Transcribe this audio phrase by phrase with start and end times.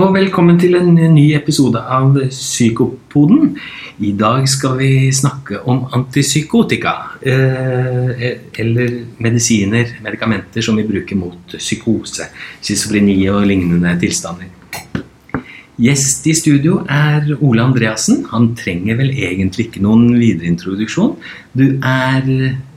[0.00, 3.50] og velkommen til en ny episode av Psykopoden.
[4.00, 6.94] I dag skal vi snakke om antipsykotika.
[7.20, 8.22] Eh,
[8.62, 12.30] eller medisiner, medikamenter som vi bruker mot psykose,
[12.62, 14.48] schizofreni og lignende tilstander.
[15.80, 18.24] Gjest i studio er Ole Andreassen.
[18.32, 21.16] Han trenger vel egentlig ikke noen videreintroduksjon.
[21.52, 22.28] Du er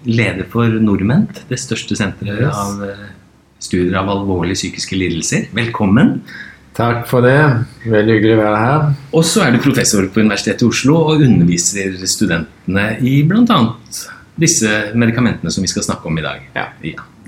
[0.04, 3.06] leder for Nordment, det største senteret av eh,
[3.64, 5.54] studier av alvorlige psykiske lidelser.
[5.56, 6.18] Velkommen.
[6.74, 7.38] Takk for det.
[7.86, 8.86] Veldig hyggelig å være her.
[9.14, 13.60] Og så er du professor på Universitetet i Oslo og underviser studentene i bl.a.
[14.42, 16.48] disse medikamentene som vi skal snakke om i dag.
[16.58, 16.70] Ja.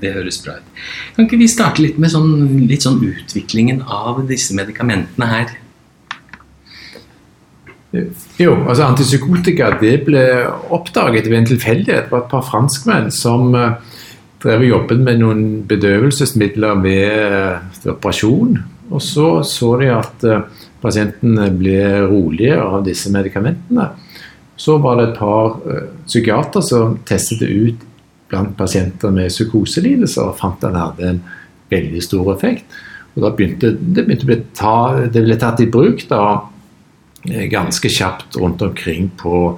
[0.02, 0.82] Det høres bra ut.
[1.16, 5.54] Kan ikke vi starte litt med sånn, litt sånn utviklingen av disse medikamentene her?
[8.42, 10.24] Jo, altså Antipsykotika det ble
[10.74, 12.10] oppdaget ved en tilfeldighet.
[12.12, 13.78] Var et par franskmenn som eh,
[14.44, 18.58] drev og jobbet med noen bedøvelsesmidler ved operasjon.
[18.92, 20.46] Og så så de at eh,
[20.84, 23.90] pasientene ble rolige av disse medikamentene.
[24.56, 27.86] Så var det et par eh, psykiatere som testet det ut
[28.30, 31.24] blant pasienter med psykoselidelser og fant at det hadde en
[31.74, 32.66] veldig stor effekt.
[33.16, 34.76] Og da begynte det begynte å bli ta,
[35.12, 36.24] det ble tatt i bruk da
[37.30, 39.56] eh, ganske kjapt rundt omkring på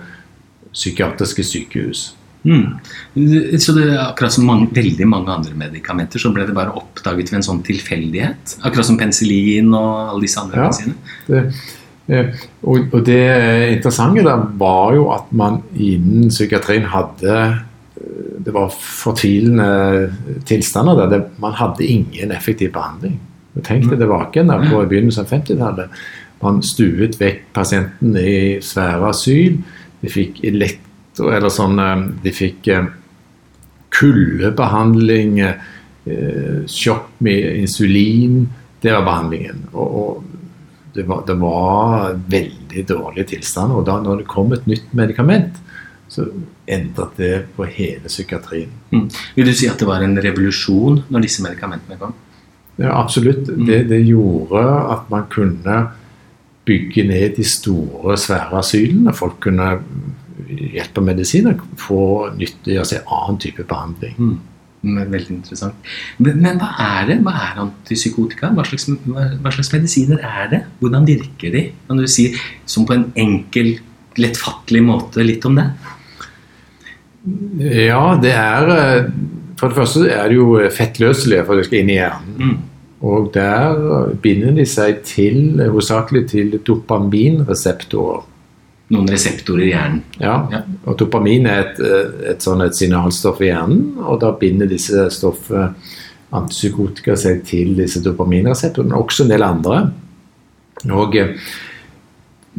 [0.71, 2.11] psykiatriske sykehus.
[2.43, 3.57] Mm.
[3.59, 7.39] Så det akkurat som mange, veldig mange andre medikamenter, så ble det bare oppdaget ved
[7.41, 8.57] en sånn tilfeldighet?
[8.63, 10.69] Akkurat som penicillin og alle disse andre Ja.
[10.69, 11.51] medisinene?
[12.07, 12.29] Eh,
[12.63, 13.19] og, og det
[13.73, 17.57] interessante da var jo at man innen psykiatrien hadde eh,
[18.47, 20.13] Det var fortvilende
[20.47, 21.09] tilstander der.
[21.11, 23.17] Det, man hadde ingen effektiv behandling.
[23.65, 25.89] Tenk deg tilbake igjen da, på begynnelsen av 50-tallet.
[26.45, 29.57] Man stuet vekk pasienten i svære asyl.
[29.99, 30.39] De fikk
[31.25, 32.89] eller sånn eh, De fikk eh,
[33.97, 38.43] kuldebehandling, eh, sjokk med insulin.
[38.81, 39.63] Det var behandlingen.
[39.73, 43.73] Og, og det, var, det var veldig dårlig tilstand.
[43.73, 45.57] Og da når det kom et nytt medikament,
[46.07, 46.27] så
[46.67, 48.71] endret det på hele psykiatrien.
[48.93, 49.07] Mm.
[49.35, 52.13] Vil du si at det var en revolusjon når disse medikamentene kom?
[52.77, 53.47] Ja, absolutt.
[53.47, 54.61] Det, det gjorde
[54.93, 55.79] at man kunne
[56.67, 59.15] bygge ned de store, svære asylene.
[59.15, 59.77] Folk kunne
[60.47, 64.15] hjelp av medisiner få av seg annen type behandling.
[64.17, 64.37] Mm.
[64.87, 65.87] Veldig interessant.
[66.21, 67.17] Men, men hva er det?
[67.25, 68.51] Hva er antipsykotika?
[68.55, 70.61] Hva slags, hva, hva slags medisiner er det?
[70.81, 71.63] Hvordan virker de?
[71.89, 72.29] Kan du si
[72.69, 73.75] som på en enkel,
[74.17, 75.67] lettfattelig måte litt om det?
[77.59, 79.09] Ja, det er eh,
[79.59, 82.37] For det første er det jo fettløselige for det skal inn i hjernen.
[82.37, 82.57] Mm.
[83.07, 88.23] Og der binder de seg til, hovedsakelig til dopaminreseptorer.
[88.89, 90.03] Noen reseptorer i hjernen.
[90.21, 90.61] Ja, Ja.
[90.85, 91.79] og Dopamin er et,
[92.31, 95.73] et, sånn et signalstoff i hjernen, og da binder disse stoffene
[96.37, 99.77] antipsykotika seg til disse dopaminreseptorene, men også en del andre.
[100.93, 101.33] Og eh,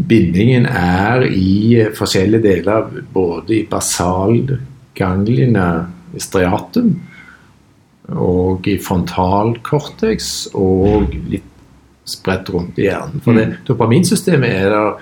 [0.09, 5.69] bindingen er i forskjellige deler, både i basalgangliene,
[6.16, 6.95] i striatum,
[8.16, 11.45] og i frontalkortex, og litt
[12.09, 13.21] spredt rundt i hjernen.
[13.21, 14.95] For det, dopaminsystemet er der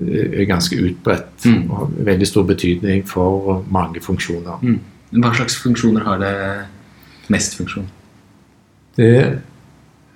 [0.00, 1.70] er ganske utbredt Mm.
[1.70, 4.60] og har veldig stor betydning for mange funksjoner.
[4.62, 4.80] Mm.
[5.20, 6.66] Hva slags funksjoner har det
[7.28, 7.88] mest funksjon?
[8.96, 9.40] Det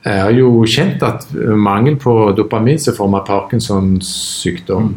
[0.05, 1.27] er jo kjent at
[1.57, 4.07] mangel på dopamin så får man Parkinsons
[4.43, 4.95] sykdom.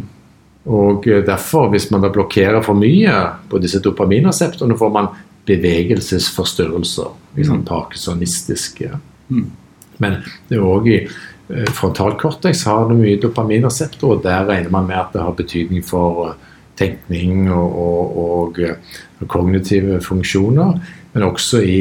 [0.68, 3.14] Og derfor, hvis man da blokkerer for mye
[3.50, 5.08] på disse dopaminreseptorene, får man
[5.48, 7.14] bevegelsesforstyrrelser.
[7.38, 8.90] Liksom parkinsonistiske.
[9.30, 9.52] Mm.
[10.00, 10.18] Men
[10.50, 11.00] det er òg i
[11.48, 16.26] frontalkortex har det mye dopaminreseptorer, og der regner man med at det har betydning for
[16.28, 16.34] eh,
[16.78, 18.98] tenkning og, og, og eh,
[19.32, 20.76] kognitive funksjoner.
[21.14, 21.78] Men også i,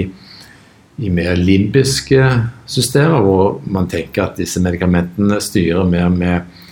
[0.97, 2.29] i mer limbiske
[2.67, 6.63] systemer, hvor man tenker at disse medikamentene styrer mer med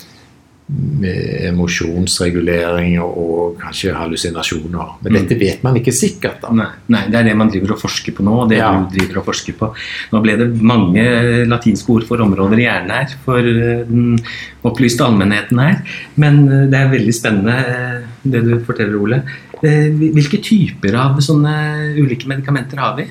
[1.44, 4.94] emosjonsregulering og, og kanskje hallusinasjoner.
[5.02, 5.19] Men Mm.
[5.20, 6.40] dette vet man ikke sikkert.
[6.40, 6.49] da.
[6.52, 8.32] Nei, nei, det er det man driver og forsker på nå.
[8.43, 8.70] og det Ja.
[8.72, 9.75] du driver og forsker på.
[10.12, 14.19] Nå ble det mange latinske ord for områder i hjernen her, for eh, den
[14.64, 15.82] opplyste allmennheten her.
[16.16, 19.22] Men eh, det er veldig spennende eh, det du forteller, Ole.
[19.62, 23.06] Eh, Hvilke typer av sånne ulike medikamenter har vi?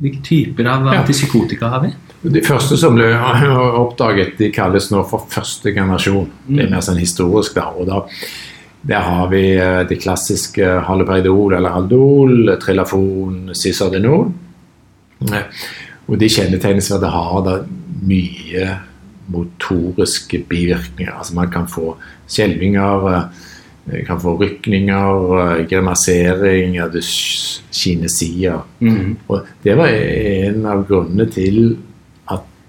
[0.00, 1.92] Hvilke typer av antipsykotika har vi?
[2.24, 3.10] De første som ble
[3.84, 6.30] oppdaget, de kalles nå for første generasjon.
[6.48, 7.68] Det er mer sånn historisk, da.
[7.76, 8.02] Og da
[8.84, 14.28] der har vi eh, de klassiske haloperidol eller Haldol, Trilafon, Cisordenol.
[15.24, 15.64] Eh,
[16.04, 17.54] Og de kjennetegnes ved at det har da
[18.04, 18.66] mye
[19.32, 21.14] motoriske bivirkninger.
[21.16, 21.94] Altså man kan få
[22.28, 23.08] skjelvinger,
[23.88, 26.76] eh, kan få rykninger, grimasering,
[27.72, 28.60] kinesier.
[28.80, 29.16] Mm.
[29.28, 31.78] Og det var en av grunnene til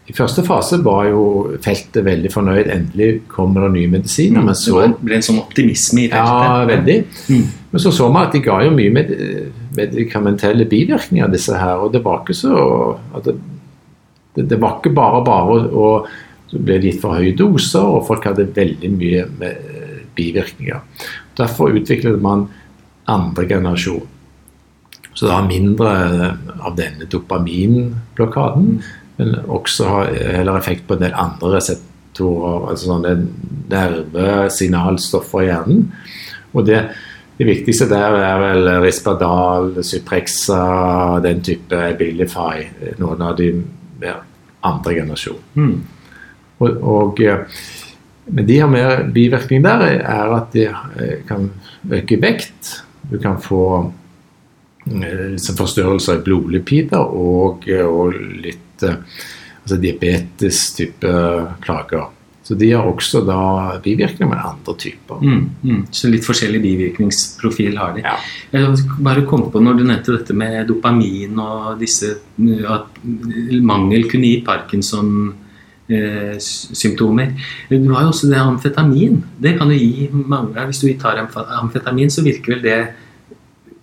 [0.06, 1.22] i første fase var jo
[1.66, 2.68] feltet veldig fornøyd.
[2.69, 4.44] Endelig kommer det nye medisiner.
[4.46, 6.46] Men så, det ble en sånn optimisme i feltet.
[6.46, 6.98] ja, veldig.
[7.34, 7.48] Mm.
[7.72, 9.16] Men så så vi at de ga jo mye med,
[9.75, 11.81] medikamentelle bivirkninger, disse her.
[11.81, 12.54] Og det var ikke så
[13.18, 13.36] at det,
[14.38, 15.90] det, det var ikke bare bare å
[16.46, 19.72] så ble det gitt for høye doser, og folk hadde veldig mye med
[20.16, 20.84] bivirkninger.
[21.36, 22.46] Derfor utviklet man
[23.12, 24.06] andre generasjon.
[25.16, 25.90] Så det har mindre
[26.60, 28.78] av denne dopaminblokaden,
[29.18, 33.16] men også har heller effekt på en del andre reseptorer, altså sånne
[33.72, 35.84] nervesignalstoffer i hjernen.
[36.56, 36.82] Og det,
[37.40, 40.62] det viktigste der er vel Rispadal, Cyprexa,
[41.24, 42.68] den type Abilify,
[43.00, 43.52] noen av de
[44.02, 44.24] mer
[44.66, 45.42] andre generasjon.
[45.56, 45.76] Mm.
[46.64, 47.22] Og, og,
[48.26, 51.50] men de har mer bivirkning der, er at de eh, kan
[51.92, 52.80] øke vekt.
[53.12, 53.92] Du kan få
[54.86, 61.13] liksom forstørrelser i blodlipider og, og litt altså diabetes-type
[61.63, 62.12] plager.
[62.45, 63.39] Så de har også da
[63.81, 65.22] bivirkninger med andre typer.
[65.25, 65.80] Mm, mm.
[65.89, 68.04] Så litt forskjellig bivirkningsprofil har de.
[68.06, 68.19] Ja.
[68.54, 72.12] Jeg bare kom på når du nevnte dette med dopamin og disse
[72.69, 73.01] at
[73.66, 75.10] mangel kunne gi Parkinson
[75.89, 76.38] eh.
[76.38, 79.18] Du har jo også det amfetamin.
[79.42, 82.94] Det kan jo gi mange Hvis du tar amfetamin, så virker vel det eh,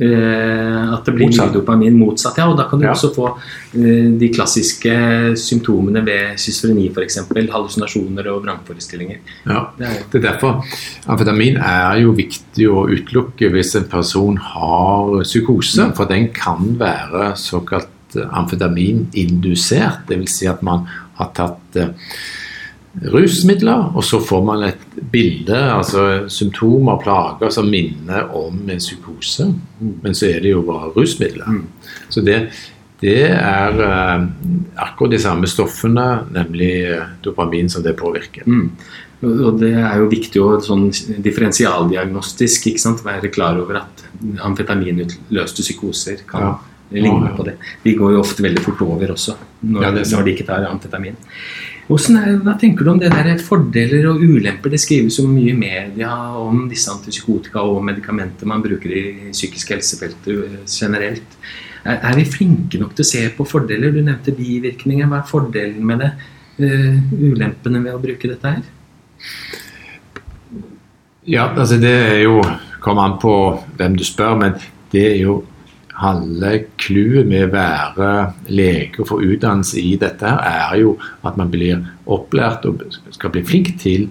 [0.02, 1.52] at det blir Motsatt.
[1.54, 2.38] dopamin motsatt.
[2.38, 2.92] Ja, og da kan du Ja.
[2.92, 3.26] også få
[3.74, 7.18] eh, de klassiske symptomene ved schizofreni f.eks.
[7.52, 9.18] Hallusinasjoner og vrangforestillinger.
[9.46, 9.66] Ja.
[9.78, 10.64] Det er er derfor
[11.08, 17.34] amfetamin er jo viktig å utelukke hvis en person har psykose, for den kan være
[17.36, 20.06] såkalt amfetaminindusert.
[20.08, 20.38] Dvs.
[20.38, 20.86] Si at man
[21.18, 21.88] har tatt eh,
[23.00, 29.48] rusmidler, og så får man et bilde, altså symptomer, plager, som minner om en psykose.
[29.80, 31.48] Men så er det jo bare rusmidler.
[31.48, 31.64] Mm.
[32.12, 32.42] Så det,
[33.00, 34.26] det er eh,
[34.84, 38.44] akkurat de samme stoffene, nemlig eh, dopamin, som det påvirker.
[38.46, 38.68] Mm.
[39.22, 40.88] Og og det er jo viktig å sånn
[41.22, 43.04] differensialdiagnostisk ikke sant?
[43.06, 44.04] være klar over at
[44.42, 46.52] amfetaminutløste psykoser kan Ja.
[47.00, 47.36] Ligne Ja, ja.
[47.36, 47.56] på det.
[47.84, 51.16] De går jo ofte veldig fort over også når, Ja, når de ikke tar amfetamin.
[51.92, 54.70] Er, hva tenker du om det der fordeler og ulemper?
[54.72, 59.02] Det skrives jo mye i media om disse antipsykotika og medikamenter man bruker i
[59.34, 61.36] psykisk helsefeltet eh, generelt.
[61.84, 63.92] Er, er vi flinke nok til å se på fordeler?
[63.92, 65.10] Du nevnte bivirkninger.
[65.10, 66.12] Hva er fordelen med det?
[66.62, 68.62] Uh, ulempene ved å bruke dette her?
[71.26, 72.42] Ja, altså det er jo
[72.82, 73.32] Kommer an på
[73.78, 74.56] hvem du spør, men
[74.90, 75.36] det er jo
[76.02, 76.52] halve
[76.82, 78.12] clouet med å være
[78.50, 82.82] lege og få utdannelse i dette her, er jo at man blir opplært og
[83.14, 84.08] skal bli flink til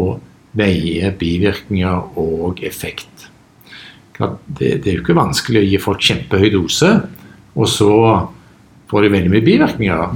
[0.00, 0.14] å
[0.56, 3.28] veie bivirkninger og effekt.
[4.14, 6.92] Det, er jo ikke vanskelig å gi folk kjempehøy dose,
[7.54, 7.90] og så
[8.90, 10.14] får de veldig mye bivirkninger.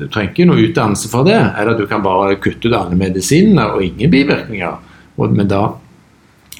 [0.00, 1.36] Du trenger ikke noe utdannelse for det.
[1.60, 4.78] Eller du kan bare kutte ut alle medisinene og ingen bivirkninger.
[5.20, 5.62] Men da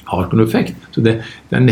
[0.05, 0.77] har ikke noe effekt.
[0.93, 1.17] Så det,
[1.49, 1.65] det er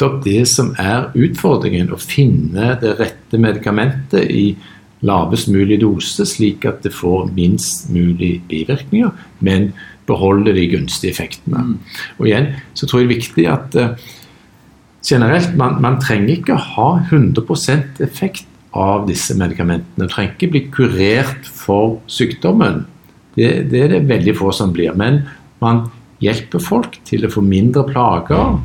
[0.00, 1.92] nettopp det som er utfordringen.
[1.92, 4.56] Å finne det rette medikamentet i
[5.04, 9.10] lavest mulig dose, slik at det får minst mulig bivirkninger,
[9.40, 9.72] men
[10.06, 11.78] beholder de gunstige effektene.
[12.18, 14.08] Og igjen så tror jeg det er viktig at eh,
[15.06, 20.04] generelt, man, man trenger ikke ha 100% effekt av disse medikamentene.
[20.04, 22.84] Man trenger ikke bli kurert for sykdommen.
[23.36, 24.92] Det, det er det veldig få som blir.
[24.98, 25.24] Men
[25.62, 25.88] man
[26.20, 28.58] hjelper folk til å få mindre plager.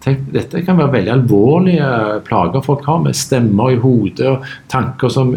[0.00, 1.88] Tenk, dette kan være veldig alvorlige
[2.24, 5.34] plager folk har, med stemmer i hodet og tanker som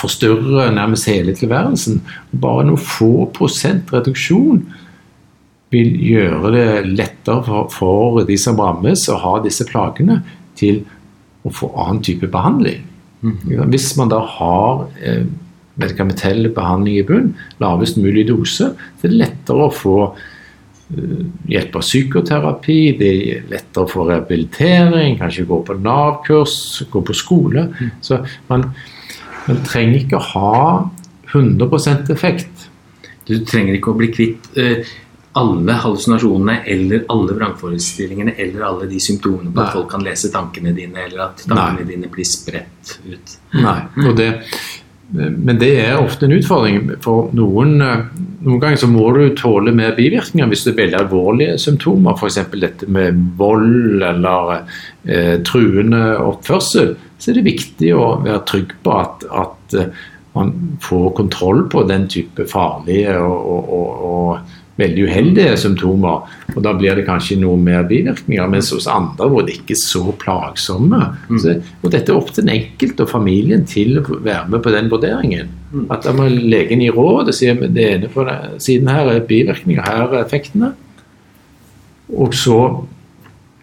[0.00, 2.00] forstyrrer nærmest hele tilværelsen.
[2.40, 4.62] Bare noen få prosent reduksjon
[5.70, 10.22] vil gjøre det lettere for, for de som rammes å ha disse plagene,
[10.58, 10.82] til
[11.46, 12.82] å få annen type behandling.
[13.20, 15.24] Hvis man da har eh,
[15.80, 17.30] medikamentell behandling i bunn,
[17.62, 19.96] lavest mulig dose, så er det lettere å få
[21.50, 26.56] hjelp av psykoterapi, det er lettere å få rehabilitering, kanskje gå på Nav-kurs,
[26.90, 27.68] gå på skole.
[28.02, 28.18] Så
[28.50, 28.70] man,
[29.46, 30.64] man trenger ikke ha
[31.30, 32.66] 100% effekt.
[33.28, 34.82] Du trenger ikke å bli kvitt eh,
[35.38, 39.66] alle hallusinasjonene eller alle vrangforestillingene eller alle de symptomene på Nei.
[39.68, 43.36] at folk kan lese tankene dine, eller at tankene dine blir spredt ut.
[43.54, 43.78] Nei,
[44.08, 44.32] og det,
[45.14, 46.82] men det er ofte en utfordring.
[47.04, 48.02] For noen, eh,
[48.44, 52.16] noen ganger så må du tåle mer bivirkninger hvis det er veldig alvorlige symptomer.
[52.16, 52.38] F.eks.
[52.62, 54.54] dette med vold eller
[55.04, 56.94] eh, truende oppførsel.
[57.20, 59.76] Så er det viktig å være trygg på at, at,
[60.30, 66.26] man får kontroll på den type farlige og, og, og, og veldig uheldige symptomer.
[66.54, 68.50] Og da blir det kanskje noe mer bivirkninger.
[68.50, 71.00] Mens hos andre hvor det ikke er så plagsomme.
[71.30, 71.40] Mm.
[71.42, 74.74] Så, og dette er opp til den enkelte og familien til å være med på
[74.74, 75.50] den vurderingen.
[75.70, 75.88] Mm.
[75.94, 79.12] At da må legen gi råd og si at det ene på den siden her
[79.12, 80.74] er bivirkninger, her er effektene.
[82.10, 82.58] Og så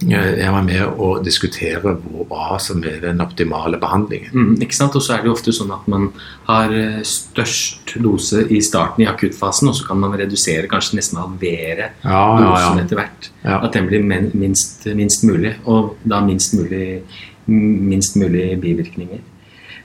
[0.05, 1.97] eh, var med å diskutere hvor,
[2.29, 4.33] hva som er den optimale behandlingen.
[4.33, 4.95] Mm, ikke sant?
[4.97, 6.09] Og så er det jo ofte sånn at man
[6.49, 11.21] har eh, størst dose i starten i akuttfasen, og så kan man redusere, kanskje nesten
[11.21, 12.83] halvere Ja, ja, dosen ja.
[12.83, 13.31] etter hvert.
[13.43, 13.61] Ja.
[13.61, 17.01] At den blir men, minst, minst mulig, og da minst mulig,
[17.47, 19.25] minst mulig bivirkninger.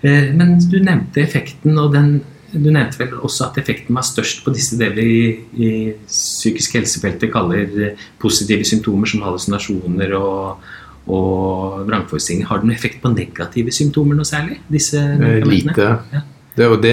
[0.02, 2.20] Eh, Men du nevnte effekten, og den,
[2.52, 5.08] du nevnte vel også at effekten var størst på disse det vi
[5.56, 5.70] i
[6.06, 10.66] psykisk helsefeltet kaller eh, positive symptomer, som hallusinasjoner og,
[11.08, 12.50] og vrangforestillinger.
[12.50, 14.60] Har det noen effekt på negative symptomer noe særlig?
[14.68, 15.38] Eh.
[15.48, 15.88] Lite.
[16.12, 16.26] Ja.
[16.52, 16.92] Det, det,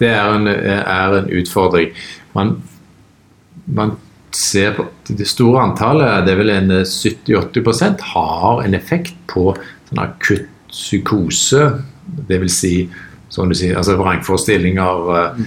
[0.00, 1.94] det er, en, er en utfordring.
[2.34, 2.58] Man,
[3.64, 3.96] man
[4.36, 9.50] ser på det store antallet, det er vel en 70-80 har en effekt på
[9.88, 11.62] sånn akutt psykose.
[12.28, 12.54] Dvs.
[12.60, 12.74] Si,
[13.28, 15.42] som du sier, altså vrangforestillinger, eh,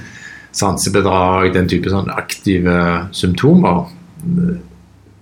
[0.51, 2.77] sansebedrag, den type sånn aktive
[3.15, 3.85] symptomer.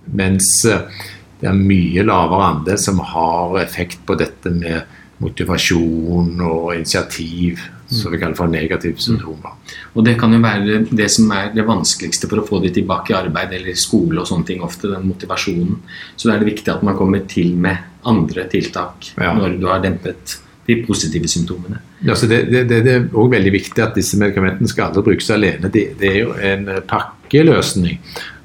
[0.10, 1.04] Mens eh,
[1.40, 7.60] det er mye lavere andel som har effekt på dette med motivasjon og initiativ,
[7.92, 9.56] som vi kaller for negative symptomer.
[9.98, 13.12] Og det kan jo være det som er det vanskeligste for å få de tilbake
[13.12, 15.80] i arbeid eller skole og sånne ting ofte, den motivasjonen.
[16.16, 19.34] Så da er det viktig at man kommer til med andre tiltak Ja.
[19.36, 20.38] når du har dempet
[20.70, 21.80] de positive symptomene.
[22.06, 25.32] Ja, så det, det, det, er også veldig viktig at disse medikamentene skal aldri brukes
[25.34, 25.72] alene.
[25.74, 27.98] Det, det er jo en pakkeløsning.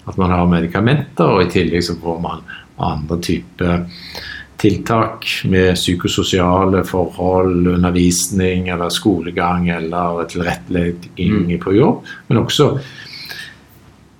[0.09, 2.47] At man har medikamenter, og i tillegg så får man
[2.81, 3.85] andre typer
[4.61, 12.09] tiltak med psykososiale forhold, undervisning eller skolegang eller tilrettelegging på jobb.
[12.29, 12.71] Men også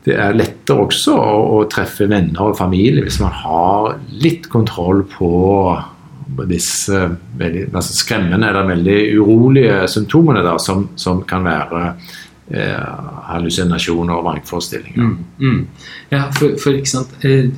[0.05, 5.01] det er lettere også å, å treffe venner og familie hvis man har litt kontroll
[5.09, 5.31] på
[6.49, 6.99] disse
[7.39, 11.83] veldig, altså skremmende eller veldig urolige symptomene da, som, som kan være
[12.51, 12.99] eh,
[13.31, 15.03] hallusinasjoner og vrangforestillinger.
[15.03, 15.61] Mm, mm.
[16.13, 17.51] Ja, for, for ikke sant eh,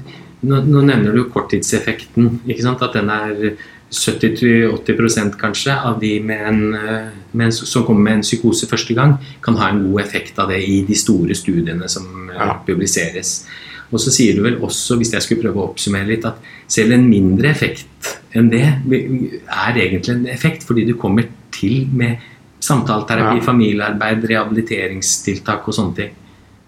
[0.47, 2.41] nå, nå nevner du korttidseffekten.
[2.47, 3.57] ikke sant, At den er
[3.97, 8.95] 70-80% kanskje av de med en, eh, med en, som kommer med en psykose første
[8.95, 12.59] gang, kan ha en god effekt av det i de store studiene som eh, Ja.
[12.67, 13.47] publiseres.
[13.93, 16.41] Og så sier du vel også, hvis jeg skulle prøve å oppsummere litt, at
[16.73, 22.19] selv en mindre effekt enn det er egentlig en effekt, fordi du kommer til med
[22.67, 23.45] samtaleterapi, Ja.
[23.47, 26.11] familiearbeid, rehabiliteringstiltak og sånne ting.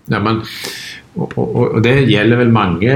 [0.09, 0.41] Ja, men,
[1.17, 2.95] og, og, og det gjelder vel mange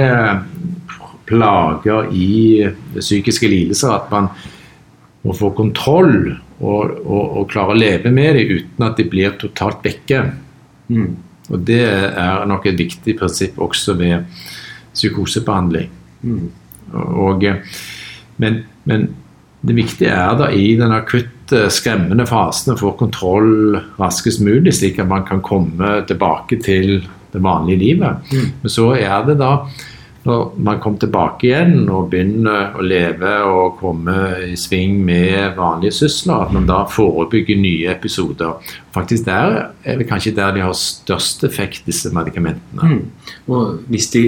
[1.28, 2.62] plager i
[2.94, 4.30] psykiske lidelser, at man
[5.22, 9.36] må få kontroll og, og, og klare å leve med dem uten at de blir
[9.40, 10.22] totalt vekke.
[10.92, 11.12] Mm.
[11.52, 14.24] Og Det er nok et viktig prinsipp også ved
[14.94, 15.90] psykosebehandling.
[16.22, 16.48] Mm.
[16.92, 17.44] Og,
[18.40, 19.08] men, men
[19.62, 25.00] det viktige er da i den akutte, skremmende fasen å få kontroll raskest mulig, slik
[25.02, 28.32] at man kan komme tilbake til det vanlige livet.
[28.32, 28.48] Mm.
[28.62, 29.52] Men så er det da
[30.22, 34.16] når man kommer tilbake igjen og begynner å leve og komme
[34.52, 38.60] i sving med vanlige sysler, at man da forebygger nye episoder.
[38.94, 39.56] Faktisk der
[39.88, 42.90] er det kanskje der de har størst effekt, disse medikamentene.
[42.92, 43.32] Mm.
[43.50, 44.24] Og hvis de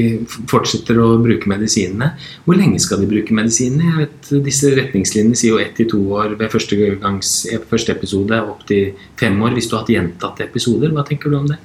[0.51, 2.15] fortsetter å bruke medisinene,
[2.47, 3.95] hvor lenge skal de bruke medisinene?
[4.01, 7.37] Vet, disse retningslinjene sier jo ett til to år ved første, gangs,
[7.71, 10.91] første episode, opp til fem år hvis du har hatt gjentatte episoder.
[10.97, 11.61] Hva tenker du om det?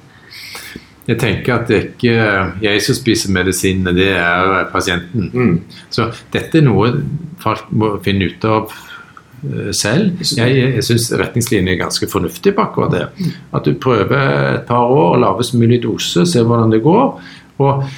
[1.10, 2.28] Jeg tenker at det er ikke
[2.62, 5.30] jeg som spiser medisinene, det er pasienten.
[5.34, 5.56] Mm.
[5.90, 6.92] Så dette er noe
[7.40, 10.22] folk må finne ut av eh, selv.
[10.22, 13.30] Jeg, jeg syns retningslinjene er ganske fornuftig på akkurat det.
[13.56, 17.32] At du prøver et par år, lavest mulig dose, ser hvordan det går.
[17.60, 17.88] Og,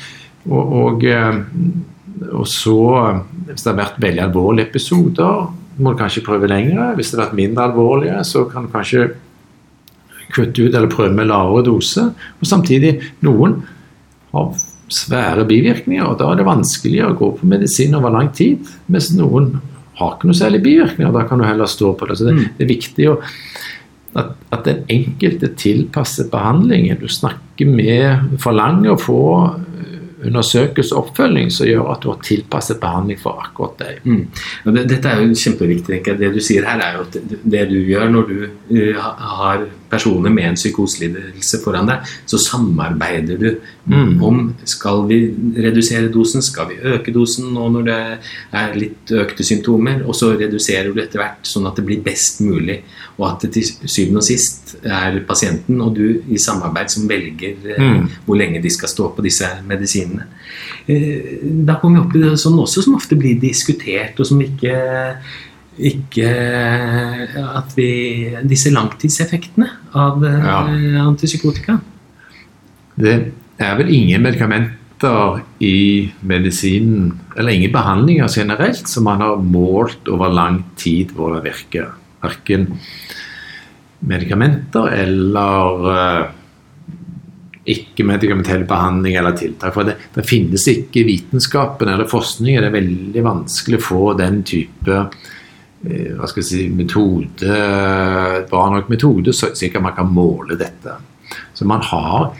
[0.48, 1.42] og, og, eh,
[2.30, 2.78] og så,
[3.50, 5.50] hvis det har vært veldig alvorlige episoder,
[5.82, 6.94] må du kanskje prøve lenger.
[6.96, 9.10] Hvis det har vært mindre alvorlige, så kan du kanskje
[10.32, 12.08] kutte ut eller prøve med lavere dose.
[12.40, 12.96] Og samtidig,
[13.26, 13.60] noen
[14.32, 14.52] har
[14.92, 18.66] svære bivirkninger, og da er det vanskelig å gå på medisin over lang tid.
[18.92, 19.54] Mens noen
[20.00, 22.18] har ikke noe særlig bivirkninger, da kan du heller stå på det.
[22.18, 22.44] Så det, Mm.
[22.58, 23.18] det er viktig å,
[24.16, 27.00] at, at den enkelte tilpasser behandlingen.
[27.00, 32.20] Du snakker med, forlanger å få eh, undersøkelse og oppfølging som gjør at du har
[32.24, 34.02] tilpasset behandling for akkurat deg.
[34.04, 34.26] Mm.
[34.82, 36.02] Dette er jo kjempeviktig.
[36.18, 38.36] Det du sier her, er jo at det, du gjør når du
[38.76, 39.08] uh,
[39.38, 44.22] har personer med en psykoselidelse foran deg, så samarbeider du Mm.
[44.22, 45.16] om skal vi
[45.58, 47.96] redusere dosen, skal vi øke dosen nå når det
[48.54, 52.38] er litt økte symptomer, og så reduserer du etter hvert sånn at det blir best
[52.46, 52.76] mulig,
[53.18, 57.56] og at det til syvende og sist er pasienten og du i samarbeid som velger
[57.74, 58.06] eh, Mm.
[58.24, 60.28] hvor lenge de skal stå på disse medisinene.
[60.88, 64.38] Eh, Da kommer vi opp i det sånn også som ofte blir diskutert, og som
[64.40, 65.16] ikke
[65.78, 66.28] ikke
[67.42, 67.88] at vi
[68.48, 70.58] Disse langtidseffektene av eh, Ja.
[71.06, 71.78] antipsykotika.
[72.96, 80.06] Det er vel ingen medikamenter i medisinen, eller ingen behandlinger generelt, som man har målt
[80.08, 81.88] over lang tid hvordan det virker.
[82.22, 82.68] Verken
[84.06, 86.30] medikamenter eller eh,
[87.72, 89.74] ikke-medikamentell behandling eller tiltak.
[89.74, 92.58] For det, det finnes ikke vitenskapen eller forskning.
[92.58, 95.30] Det er veldig vanskelig å få den type eh,
[95.82, 97.56] hva skal jeg si, metode,
[98.50, 100.94] bra nok metode, så at man kan måle dette.
[101.56, 102.32] Så man har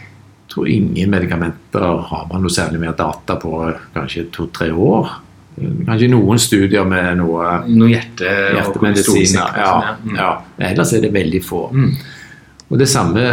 [0.52, 3.52] tror ingen medikamenter har man noe særlig mer data på
[3.94, 5.14] kanskje to-tre år.
[5.86, 9.58] Kanskje noen studier med noe Noe hjerte- hjertemedisiner.
[9.58, 10.16] Ja, mm.
[10.16, 10.30] ja.
[10.70, 11.66] Ellers er det veldig få.
[11.72, 11.90] Mm.
[12.70, 13.24] Og det samme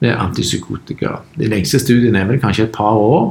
[0.00, 1.20] med antipsykotika.
[1.36, 3.30] De lengste studiene er vel kanskje et par år,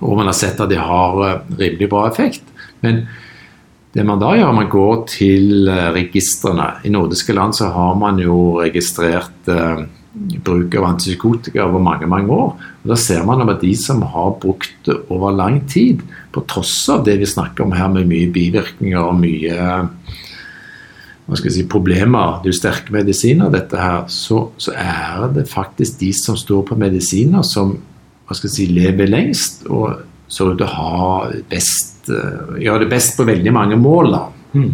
[0.00, 2.44] og man har sett at de har eh, rimelig bra effekt.
[2.84, 3.04] Men
[3.94, 6.68] det man da gjør, man går til eh, registrene.
[6.86, 9.82] I nordiske land så har man jo registrert eh,
[10.46, 12.54] bruk av antipsykotika over mange mange år.
[12.82, 16.88] Og Da ser man at de som har brukt det over lang tid, på tross
[16.88, 19.56] av det vi snakker om her med mye bivirkninger og mye
[21.30, 25.28] hva skal jeg si, problemer, det er jo sterke medisiner, dette her, så, så er
[25.30, 27.76] det faktisk de som står på medisiner, som
[28.26, 31.04] hva skal jeg si, lever lengst og ser ut til å ha
[31.50, 34.16] best, eh, gjør det best på veldig mange mål.
[34.54, 34.70] Mm.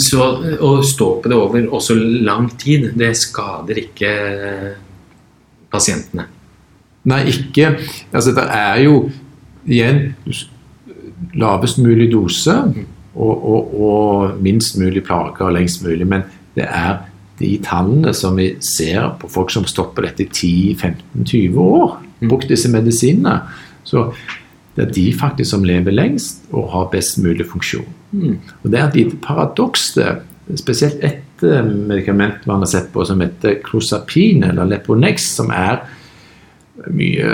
[0.00, 0.26] Så
[0.60, 4.12] å stå på det over også lang tid, det skader ikke
[5.72, 6.28] pasientene.
[7.08, 7.70] Nei, ikke
[8.12, 8.96] Altså, det er jo
[9.64, 10.10] igjen
[11.40, 12.52] lavest mulig dose
[13.14, 16.06] og, og, og minst mulig plager og lengst mulig.
[16.08, 17.00] Men det er
[17.40, 21.96] de tallene som vi ser på folk som stopper dette i 10-15-20 år,
[22.28, 23.38] brukt disse medisinene.
[23.84, 24.10] Så
[24.76, 27.88] det er de faktisk som lever lengst og har best mulig funksjon.
[28.12, 28.38] Mm.
[28.62, 30.16] Og Det er et lite paradoks, det.
[30.58, 35.78] Spesielt ett eh, medikament man har sett på som heter Clozapin, eller Leponex, som er
[36.88, 37.28] mye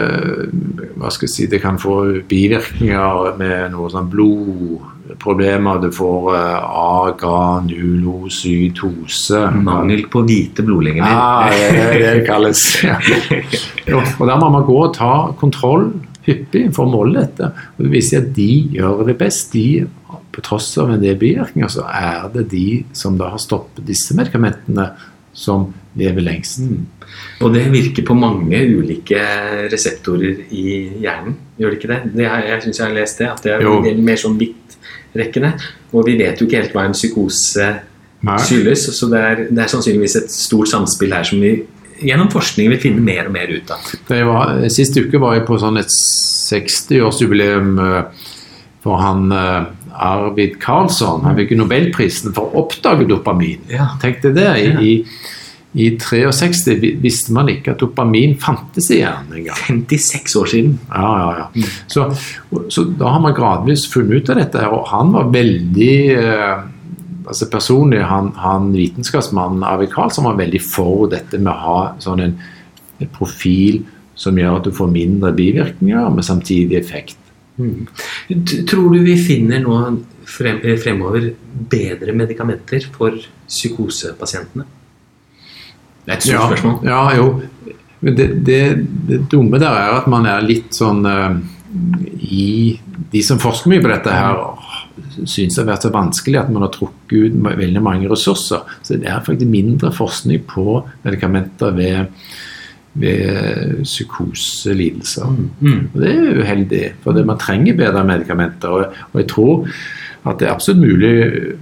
[0.99, 5.79] Hva skal jeg si Det kan få bivirkninger med noe sånn blodproblemer.
[5.85, 9.41] Du får eh, aganulocytose.
[9.63, 11.07] Mangel på hvite blodlegemer.
[11.07, 12.83] Ja, det er det det kalles.
[12.83, 12.99] Ja.
[14.19, 15.93] Og Der må man gå og ta kontroll
[16.27, 17.53] hyppig for å måle dette.
[17.77, 19.53] Og Det viser at de gjør det best.
[19.53, 19.87] De,
[20.35, 24.17] på tross av en del bivirkninger, så er det de som da har stoppet disse
[24.17, 24.91] medikamentene,
[25.37, 25.67] som
[26.01, 26.63] lever lengst.
[26.65, 26.87] Mm.
[27.45, 29.21] Og det virker på mange ulike
[29.73, 30.63] reseptorer i
[31.03, 31.99] hjernen, gjør det ikke det?
[32.17, 33.75] det er, jeg syns jeg har lest det, at det er Jo.
[34.01, 35.53] mer- sånn vidtrekkende.
[35.93, 37.69] Og vi vet jo ikke helt hva en psykose
[38.47, 41.53] skyldes, så det er, det er sannsynligvis et stort samspill her som vi
[42.03, 43.91] gjennom forskning vil finne mer og mer ut av.
[44.09, 48.27] Var, sist uke var jeg på sånn et 60-årsjubileum eh,
[48.87, 49.65] for han eh,
[50.07, 51.25] Arvid Karlsson.
[51.27, 53.65] Han fikk Nobelprisen for å oppdage dopamin.
[53.73, 53.95] Ja.
[54.03, 54.53] Tenk deg det.
[54.61, 54.93] I, i,
[55.77, 59.59] I 63 visste man ikke at dopamin fantes i hjernen engang.
[59.67, 60.79] 56 år siden.
[60.93, 61.75] Ja, ja, ja.
[61.93, 62.07] Så,
[62.73, 66.57] så da har man gradvis funnet ut av dette, og han var veldig eh,
[67.27, 72.25] altså Personlig, han, han vitenskapsmannen Arvid Karlsson var veldig for dette med å ha sånn
[72.25, 72.37] en,
[73.13, 73.83] profil
[74.17, 77.19] som gjør at du får mindre bivirkninger, med samtidig effekt.
[77.61, 77.85] Mm.
[78.69, 79.77] Tror du vi finner nå
[80.25, 81.29] frem, fremover
[81.69, 84.65] bedre medikamenter for psykosepasientene?
[86.07, 86.79] Det er et stort Ja, spørsmål.
[86.89, 87.75] ja, jo.
[88.01, 88.63] Men det, det,
[89.09, 91.37] det dumme der er at man er litt sånn uh,
[92.23, 92.79] i
[93.13, 94.39] De som forsker mye på dette her,
[95.25, 98.65] syns det har vært så vanskelig at man har trukket ut veldig mange ressurser.
[98.83, 102.27] Så det er faktisk mindre forskning på medikamenter ved,
[102.99, 105.37] ved psykoselidelser.
[105.61, 105.85] Mm.
[105.93, 108.69] Og det er uheldig, for det, man trenger bedre medikamenter.
[108.69, 109.71] Og, og jeg tror
[110.27, 111.11] at det er absolutt mulig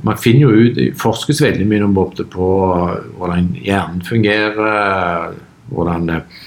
[0.08, 2.50] Man finner jo ut, forskes veldig mye på
[3.18, 5.34] hvordan hjernen fungerer,
[5.68, 6.44] hvordan eh,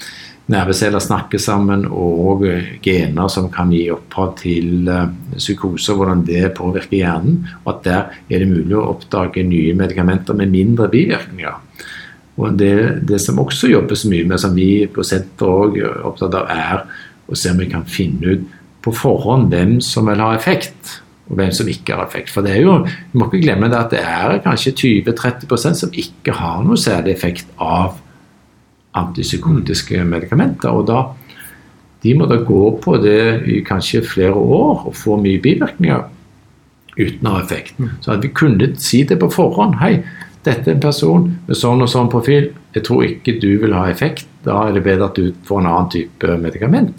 [0.48, 2.44] nerveceller snakker sammen, og
[2.84, 7.42] gener som kan gi opphav til eh, psykose, hvordan det påvirker hjernen.
[7.64, 11.64] Og at der er det mulig å oppdage nye medikamenter med mindre bivirkninger.
[12.38, 16.38] Og det, det som også jobbes mye med, som vi på senteret òg er opptatt
[16.38, 18.48] av, er å se om vi kan finne ut
[18.84, 21.02] på forhånd hvem som vil ha effekt.
[21.28, 22.30] og hvem som ikke har effekt.
[22.32, 24.72] For det er jo, Vi må ikke glemme det at det er kanskje
[25.04, 27.98] 20-30% som ikke har noe særlig effekt av
[28.96, 30.70] antipsykotiske medikamenter.
[30.70, 31.02] og da
[32.02, 36.02] de må da gå på det i kanskje flere år og få mye bivirkninger
[36.98, 37.74] uten å ha effekt.
[38.02, 39.74] Så at vi kunne si det på forhånd.
[39.82, 39.94] Hei,
[40.46, 42.44] dette er en person med sånn og sånn profil.
[42.74, 44.26] Jeg tror ikke du vil ha effekt.
[44.46, 46.96] Da er det bedre at du får en annen type medikament.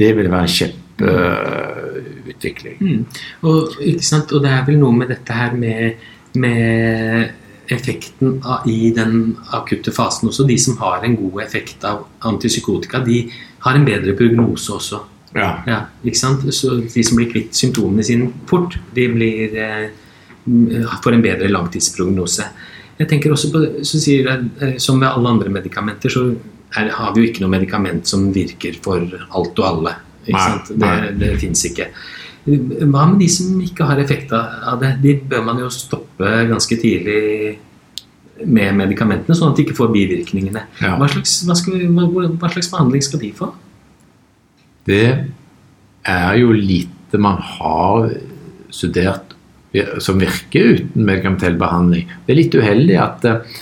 [0.00, 2.76] Det vil være en kjempeutvikling.
[2.80, 3.02] Mm.
[3.44, 5.80] Og, og det er vel noe med dette her med,
[6.40, 6.60] med
[7.70, 10.46] effekten av, i den akutte fasen også.
[10.48, 13.22] De som har en god effekt av antipsykotika, de
[13.64, 15.00] har en bedre prognose også.
[15.36, 15.50] Ja.
[15.66, 16.46] Ja, ikke sant?
[16.54, 19.90] Så de som blir kvitt symptomene sine fort, de blir, eh,
[21.04, 22.48] får en bedre langtidsprognose.
[22.98, 26.36] Jeg tenker også på, så sier jeg, eh, Som med alle andre medikamenter, så
[26.76, 29.94] er, har vi jo ikke noe medikament som virker for alt og alle.
[30.26, 30.68] Ikke Nei, sant?
[30.68, 31.12] Det, nei.
[31.18, 31.86] det fins ikke.
[32.50, 34.94] Hva med de som ikke har effekt av det?
[35.02, 37.58] De bør man jo stoppe ganske tidlig
[38.40, 40.62] med medikamentene, sånn at de ikke får bivirkningene.
[40.80, 40.94] Ja.
[41.00, 43.50] Hva, slags, hva, vi, hva, hva slags behandling skal de få?
[44.88, 45.04] Det
[46.08, 48.08] er jo lite man har
[48.72, 49.36] studert
[50.02, 52.08] som virker uten medikamentell behandling.
[52.26, 53.58] Det er litt uheldig at eh,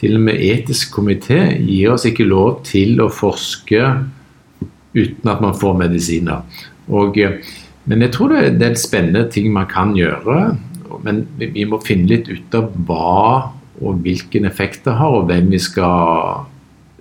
[0.00, 3.82] til og med etisk komité gir oss ikke lov til å forske
[4.94, 6.44] uten at man får medisiner.
[6.88, 7.44] Og, eh,
[7.86, 10.56] men jeg tror det er en del spennende ting man kan gjøre.
[11.04, 15.50] Men vi- må finne litt ut av hva og hvilken effekt det har, og hvem
[15.50, 16.46] vi skal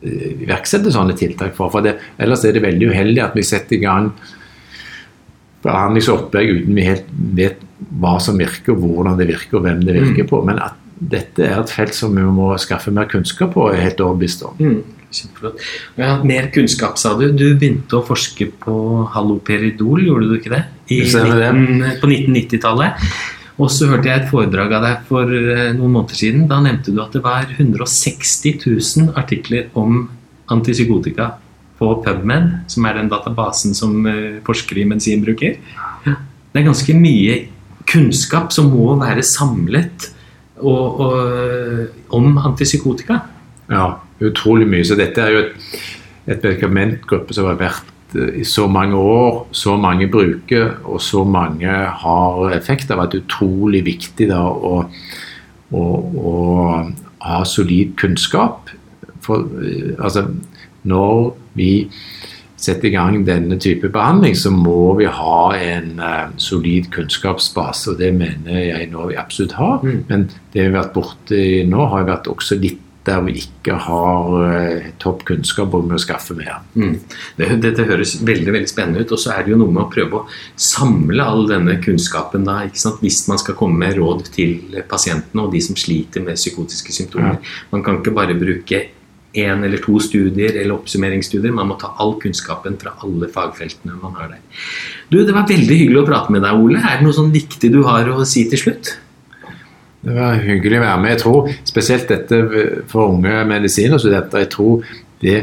[0.04, 1.70] eh, iverksette sånne tiltak for.
[1.70, 4.12] for det, ellers er det veldig uheldig at vi setter i gang
[5.64, 7.06] behandlingsopplegg uten vi helt
[7.38, 7.62] vet
[8.02, 10.42] hva som virker, hvordan det virker, og hvem det virker på.
[10.46, 13.90] Men at dette er et felt som vi må skaffe mer kunnskap på, er jeg
[13.90, 14.58] helt overbevist om.
[14.60, 15.68] Mm, kjempeflott.
[16.00, 17.28] Ja, mer kunnskap, sa du.
[17.36, 18.76] Du begynte å forske på
[19.14, 20.64] haloperidol, gjorde du ikke det?
[20.94, 23.08] I Det 19, på 1990-tallet.
[23.62, 26.48] Og så hørte jeg et foredrag av deg for eh, noen måneder siden.
[26.50, 30.08] Da nevnte du at det var 160 000 artikler om
[30.54, 31.36] antipsykotika
[31.78, 35.60] på PubMed, som er den databasen som eh, forskere i medisin bruker.
[36.04, 37.38] Det er ganske mye
[37.90, 40.10] kunnskap som må være samlet
[40.62, 43.20] og, og, om antipsykotika.
[43.72, 43.88] Ja,
[44.24, 44.86] utrolig mye.
[44.86, 45.82] Så dette er jo et,
[46.28, 51.24] et medikamentgruppe som har vært eh, i så mange år, så mange bruker, og så
[51.24, 54.84] mange har effekt Det har er utrolig viktig da å,
[55.74, 56.36] å, å
[57.24, 58.70] ha solid kunnskap.
[59.24, 60.28] For, eh, altså,
[60.84, 61.72] når vi
[62.64, 67.92] setter i gang denne type behandling, så må vi ha en uh, solid kunnskapsbase.
[67.92, 69.84] og Det mener jeg nå vi absolutt har.
[69.84, 70.00] Mm.
[70.10, 74.30] Men det vi har vært borti nå, har vært også litt der vi ikke har
[74.32, 76.62] uh, topp kunnskap om å skaffe mer.
[76.80, 76.96] Mm.
[77.36, 79.12] Det, dette høres veldig veldig spennende ut.
[79.12, 82.62] Og så er det jo noe med å prøve å samle all denne kunnskapen da,
[83.04, 87.42] hvis man skal komme med råd til pasientene og de som sliter med psykotiske symptomer.
[87.76, 88.86] Man kan ikke bare bruke
[89.34, 91.54] én eller to studier eller oppsummeringsstudier.
[91.56, 94.44] Man må ta all kunnskapen fra alle fagfeltene man har der.
[95.10, 96.82] Du, Det var veldig hyggelig å prate med deg, Ole.
[96.82, 98.94] Er det noe sånn viktig du har å si til slutt?
[100.04, 101.14] Det var hyggelig å være med.
[101.14, 102.40] Jeg tror spesielt dette
[102.92, 104.44] for unge medisinstudenter.
[104.44, 105.38] Jeg tror det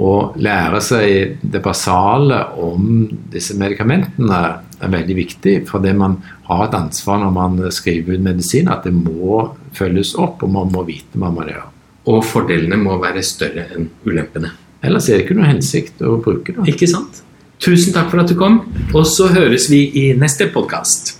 [0.00, 4.40] å lære seg det basale om disse medikamentene
[4.80, 5.56] er veldig viktig.
[5.68, 6.16] For det man
[6.48, 9.44] har et ansvar når man skriver ut medisin, at det må
[9.76, 11.69] følges opp, og man må vite hva man gjør.
[12.08, 14.54] Og fordelene må være større enn ulempene.
[14.80, 16.64] Ellers er det ikke noe hensikt å bruke det.
[16.72, 17.20] Ikke sant?
[17.60, 18.62] Tusen takk for at du kom,
[18.96, 21.19] og så høres vi i neste podkast.